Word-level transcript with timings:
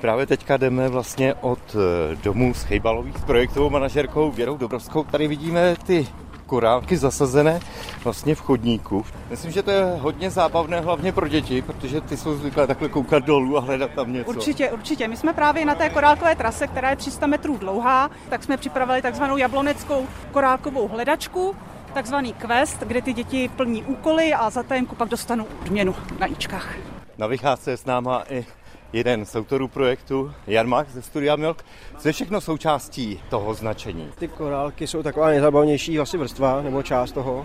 Právě 0.00 0.26
teďka 0.26 0.56
jdeme 0.56 0.88
vlastně 0.88 1.34
od 1.34 1.76
eh, 1.76 2.16
domů 2.16 2.54
s 2.54 2.62
Chejbalových 2.62 3.18
s 3.18 3.24
projektovou 3.24 3.70
manažerkou 3.70 4.30
Věrou 4.30 4.56
Dobrovskou. 4.56 5.04
Tady 5.04 5.28
vidíme 5.28 5.76
ty 5.86 6.08
korálky 6.46 6.96
zasazené 6.96 7.60
vlastně 8.04 8.34
v 8.34 8.40
chodníku. 8.40 9.04
Myslím, 9.30 9.52
že 9.52 9.62
to 9.62 9.70
je 9.70 9.84
hodně 9.98 10.30
zábavné, 10.30 10.80
hlavně 10.80 11.12
pro 11.12 11.28
děti, 11.28 11.62
protože 11.62 12.00
ty 12.00 12.16
jsou 12.16 12.34
zvyklé 12.34 12.66
takhle 12.66 12.88
koukat 12.88 13.24
dolů 13.24 13.56
a 13.56 13.60
hledat 13.60 13.90
tam 13.90 14.12
něco. 14.12 14.30
Určitě, 14.30 14.70
určitě. 14.70 15.08
My 15.08 15.16
jsme 15.16 15.32
právě 15.32 15.64
na 15.64 15.74
té 15.74 15.88
korálkové 15.88 16.36
trase, 16.36 16.66
která 16.66 16.90
je 16.90 16.96
300 16.96 17.26
metrů 17.26 17.56
dlouhá, 17.56 18.10
tak 18.28 18.44
jsme 18.44 18.56
připravili 18.56 19.02
takzvanou 19.02 19.36
jabloneckou 19.36 20.06
korálkovou 20.32 20.88
hledačku, 20.88 21.56
takzvaný 21.94 22.32
quest, 22.32 22.80
kde 22.80 23.02
ty 23.02 23.12
děti 23.12 23.50
plní 23.56 23.82
úkoly 23.82 24.34
a 24.34 24.50
za 24.50 24.62
tajemku 24.62 24.94
pak 24.96 25.08
dostanou 25.08 25.46
odměnu 25.62 25.94
na 26.18 26.26
ičkách. 26.26 26.74
Na 27.18 27.26
vycházce 27.26 27.70
je 27.70 27.76
s 27.76 27.84
náma 27.84 28.24
i 28.30 28.46
jeden 28.92 29.26
z 29.26 29.36
autorů 29.36 29.68
projektu, 29.68 30.32
Jan 30.46 30.66
Mach 30.66 30.90
ze 30.90 31.02
Studia 31.02 31.36
Milk. 31.36 31.64
Co 31.98 32.08
je 32.08 32.12
všechno 32.12 32.40
součástí 32.40 33.20
toho 33.28 33.54
značení? 33.54 34.08
Ty 34.18 34.28
korálky 34.28 34.86
jsou 34.86 35.02
taková 35.02 35.28
nejzábavnější 35.28 35.98
asi 35.98 36.18
vrstva 36.18 36.62
nebo 36.62 36.82
část 36.82 37.12
toho, 37.12 37.42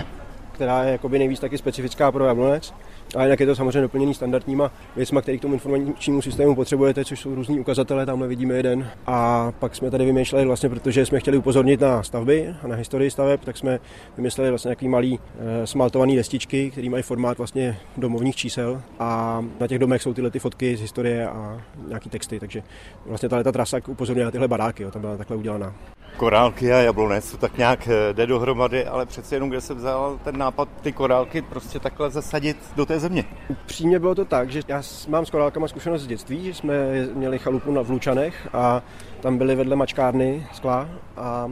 která 0.56 0.84
je 0.84 0.92
jakoby 0.92 1.20
nejvíc 1.20 1.40
taky 1.40 1.58
specifická 1.58 2.12
pro 2.12 2.26
jablonec. 2.26 2.74
A 3.16 3.24
jinak 3.24 3.40
je 3.40 3.46
to 3.46 3.56
samozřejmě 3.56 3.82
doplněný 3.82 4.14
standardníma 4.14 4.72
věcmi, 4.96 5.22
které 5.22 5.38
k 5.38 5.42
tomu 5.42 5.54
informačnímu 5.54 6.22
systému 6.22 6.56
potřebujete, 6.56 7.06
což 7.06 7.20
jsou 7.20 7.36
různý 7.36 7.60
ukazatele, 7.60 8.06
tamhle 8.06 8.28
vidíme 8.28 8.54
jeden. 8.54 8.90
A 9.08 9.52
pak 9.60 9.76
jsme 9.76 9.92
tady 9.92 10.06
vymýšleli 10.06 10.46
vlastně, 10.46 10.70
protože 10.70 11.06
jsme 11.06 11.20
chtěli 11.20 11.38
upozornit 11.38 11.82
na 11.82 12.04
stavby 12.04 12.56
a 12.64 12.68
na 12.68 12.76
historii 12.76 13.12
staveb, 13.12 13.40
tak 13.46 13.58
jsme 13.58 13.80
vymysleli 14.18 14.50
vlastně 14.50 14.70
nějaký 14.70 14.88
malý 14.88 15.20
e, 15.40 15.68
smaltovaný 15.68 16.16
destičky, 16.16 16.72
které 16.72 16.90
mají 16.90 17.04
formát 17.04 17.38
vlastně 17.38 17.78
domovních 17.98 18.36
čísel 18.36 18.82
a 19.00 19.42
na 19.60 19.68
těch 19.68 19.80
domech 19.80 20.02
jsou 20.02 20.14
tyhle 20.14 20.32
ty 20.32 20.40
fotky 20.40 20.78
z 20.78 20.82
historie 20.82 21.28
a 21.28 21.62
nějaký 21.88 22.10
texty, 22.10 22.40
takže 22.40 22.64
vlastně 23.06 23.30
ta 23.30 23.52
trasa 23.52 23.78
upozorňuje 23.88 24.26
na 24.26 24.32
tyhle 24.32 24.48
baráky, 24.48 24.84
jo, 24.84 24.92
tam 24.92 25.02
byla 25.02 25.18
takhle 25.18 25.38
udělaná. 25.38 25.76
Korálky 26.18 26.74
a 26.74 26.78
jablonec 26.78 27.32
to 27.32 27.38
tak 27.38 27.58
nějak 27.58 27.88
eh, 27.88 28.14
jde 28.14 28.28
dohromady, 28.28 28.86
ale 28.86 29.06
přece 29.06 29.36
jenom 29.36 29.50
kde 29.50 29.62
se 29.62 29.74
vzal 29.74 30.20
ten 30.24 30.38
nápad 30.38 30.70
ty 30.82 30.92
korálky 30.92 31.42
prostě 31.42 31.80
takhle 31.80 32.10
zasadit 32.10 32.58
do 32.76 32.86
té 32.86 33.00
země. 33.00 33.24
Upřímně 33.50 34.00
bylo 34.00 34.16
to 34.16 34.26
tak, 34.26 34.52
že 34.52 34.62
já 34.68 34.82
mám 35.08 35.26
s 35.26 35.30
korálkama 35.30 35.68
zkušenost 35.68 36.02
z 36.02 36.08
dětství, 36.08 36.44
že 36.44 36.54
jsme 36.54 36.74
měli 37.14 37.40
chalupu 37.40 37.72
na 37.72 37.82
Vlučanech 37.82 38.48
a 38.54 38.82
tam 39.22 39.38
byly 39.38 39.56
vedle 39.56 39.76
mačkárny 39.76 40.48
skla 40.54 40.90
a 41.18 41.52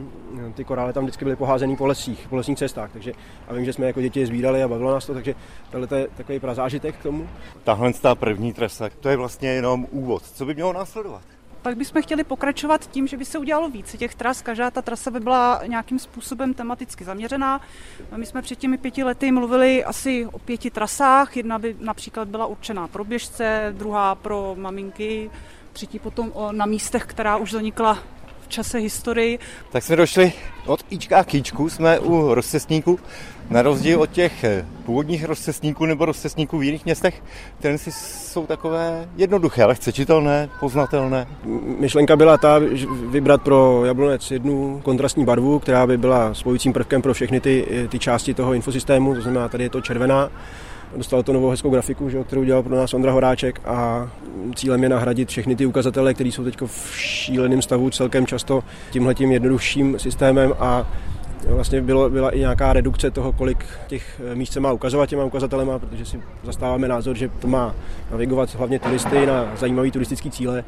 ty 0.54 0.64
korály 0.64 0.92
tam 0.92 1.04
vždycky 1.04 1.24
byly 1.24 1.36
poházený 1.36 1.76
po 1.76 1.86
lesích, 1.86 2.28
po 2.28 2.36
lesních 2.36 2.58
cestách, 2.58 2.90
takže 2.92 3.12
a 3.48 3.54
vím, 3.54 3.64
že 3.64 3.72
jsme 3.72 3.86
jako 3.86 4.00
děti 4.00 4.26
sbírali 4.26 4.62
a 4.62 4.68
bavilo 4.68 4.92
nás 4.92 5.06
to, 5.06 5.14
takže 5.14 5.34
tohle 5.70 5.98
je 5.98 6.08
takový 6.16 6.40
prazážitek 6.40 6.96
k 6.96 7.02
tomu. 7.02 7.28
Tahle 7.64 7.92
ta 7.92 8.14
první 8.14 8.52
trasa, 8.52 8.88
to 9.00 9.08
je 9.08 9.16
vlastně 9.16 9.48
jenom 9.48 9.86
úvod. 9.90 10.22
Co 10.22 10.46
by 10.46 10.54
mělo 10.54 10.72
následovat? 10.72 11.22
Pak 11.64 11.76
bychom 11.76 12.02
chtěli 12.02 12.24
pokračovat 12.24 12.90
tím, 12.90 13.06
že 13.06 13.16
by 13.16 13.24
se 13.24 13.38
udělalo 13.38 13.68
více 13.68 13.98
těch 13.98 14.14
tras. 14.14 14.42
Každá 14.42 14.70
ta 14.70 14.82
trasa 14.82 15.10
by 15.10 15.20
byla 15.20 15.60
nějakým 15.66 15.98
způsobem 15.98 16.54
tematicky 16.54 17.04
zaměřená. 17.04 17.60
My 18.16 18.26
jsme 18.26 18.42
před 18.42 18.58
těmi 18.58 18.78
pěti 18.78 19.04
lety 19.04 19.32
mluvili 19.32 19.84
asi 19.84 20.26
o 20.26 20.38
pěti 20.38 20.70
trasách. 20.70 21.36
Jedna 21.36 21.58
by 21.58 21.76
například 21.80 22.28
byla 22.28 22.46
určená 22.46 22.88
pro 22.88 23.04
běžce, 23.04 23.74
druhá 23.76 24.14
pro 24.14 24.54
maminky, 24.58 25.30
třetí 25.72 25.98
potom 25.98 26.32
na 26.50 26.66
místech, 26.66 27.04
která 27.04 27.36
už 27.36 27.50
zanikla 27.50 27.98
v 28.44 28.48
čase 28.48 28.78
historii. 28.78 29.38
Tak 29.72 29.82
jsme 29.82 29.96
došli 29.96 30.32
od 30.66 30.84
Ička 30.90 31.24
k 31.24 31.34
Ičku, 31.34 31.70
jsme 31.70 31.98
u 31.98 32.34
rozcestníku. 32.34 32.98
Na 33.50 33.62
rozdíl 33.62 34.00
od 34.00 34.10
těch 34.10 34.44
eh, 34.44 34.66
původních 34.84 35.24
rozcestníků 35.24 35.86
nebo 35.86 36.04
rozcestníků 36.04 36.58
v 36.58 36.62
jiných 36.62 36.84
městech, 36.84 37.22
které 37.58 37.78
si 37.78 37.92
jsou 37.92 38.46
takové 38.46 39.08
jednoduché, 39.16 39.64
lehce 39.64 39.92
čitelné, 39.92 40.48
poznatelné. 40.60 41.26
Myšlenka 41.80 42.16
byla 42.16 42.38
ta, 42.38 42.60
vybrat 43.10 43.42
pro 43.42 43.84
jablonec 43.84 44.30
jednu 44.30 44.80
kontrastní 44.84 45.24
barvu, 45.24 45.58
která 45.58 45.86
by 45.86 45.98
byla 45.98 46.34
spojujícím 46.34 46.72
prvkem 46.72 47.02
pro 47.02 47.14
všechny 47.14 47.40
ty, 47.40 47.86
ty 47.88 47.98
části 47.98 48.34
toho 48.34 48.54
infosystému, 48.54 49.14
to 49.14 49.20
znamená, 49.20 49.48
tady 49.48 49.64
je 49.64 49.70
to 49.70 49.80
červená, 49.80 50.30
Dostal 50.96 51.22
to 51.22 51.32
novou 51.32 51.50
hezkou 51.50 51.70
grafiku, 51.70 52.10
že, 52.10 52.24
kterou 52.24 52.44
dělal 52.44 52.62
pro 52.62 52.76
nás 52.76 52.94
Ondra 52.94 53.12
Horáček 53.12 53.60
a 53.64 54.10
cílem 54.54 54.82
je 54.82 54.88
nahradit 54.88 55.28
všechny 55.28 55.56
ty 55.56 55.66
ukazatele, 55.66 56.14
které 56.14 56.28
jsou 56.28 56.44
teď 56.44 56.60
v 56.66 56.96
šíleném 56.96 57.62
stavu 57.62 57.90
celkem 57.90 58.26
často 58.26 58.64
tímhletím 58.90 59.32
jednodušším 59.32 59.98
systémem 59.98 60.54
a 60.58 60.86
vlastně 61.48 61.82
bylo, 61.82 62.10
byla 62.10 62.30
i 62.30 62.38
nějaká 62.38 62.72
redukce 62.72 63.10
toho, 63.10 63.32
kolik 63.32 63.64
těch 63.86 64.20
míst 64.34 64.52
se 64.52 64.60
má 64.60 64.72
ukazovat 64.72 65.08
těma 65.08 65.24
ukazatelema, 65.24 65.78
protože 65.78 66.04
si 66.04 66.20
zastáváme 66.44 66.88
názor, 66.88 67.16
že 67.16 67.28
to 67.28 67.48
má 67.48 67.74
navigovat 68.10 68.54
hlavně 68.54 68.78
turisty 68.78 69.26
na 69.26 69.52
zajímavé 69.56 69.90
turistické 69.90 70.30
cíle 70.30 70.64